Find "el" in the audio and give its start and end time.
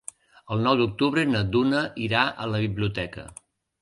0.53-0.61